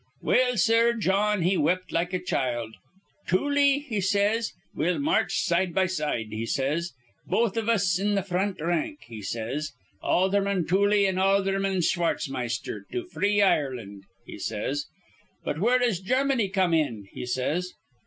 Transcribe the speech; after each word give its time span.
"Well, 0.23 0.57
sir, 0.57 0.93
Jawn, 0.95 1.43
he 1.43 1.57
wept 1.57 1.91
like 1.91 2.11
a 2.11 2.17
child. 2.19 2.73
'Tooley,' 3.27 3.81
he 3.87 4.01
says, 4.01 4.51
'we'll 4.73 4.97
march 4.97 5.41
side 5.41 5.75
be 5.75 5.85
side,' 5.87 6.31
he 6.31 6.43
says. 6.47 6.93
'Both 7.27 7.55
iv 7.55 7.69
us 7.69 7.99
in 7.99 8.15
th' 8.17 8.27
front 8.27 8.59
rank,' 8.59 9.03
he 9.05 9.21
says. 9.21 9.73
'Aldherman 10.01 10.67
Tooley 10.67 11.05
an' 11.05 11.19
Aldherman 11.19 11.83
Schwartzmeister, 11.83 12.85
to 12.91 13.05
free 13.05 13.43
Ireland,' 13.43 14.05
he 14.25 14.39
says. 14.39 14.87
'But 15.43 15.59
where 15.59 15.77
does 15.77 15.99
Germany 15.99 16.49
come 16.49 16.73
in?' 16.73 17.07
he 17.11 17.27
says. 17.27 17.73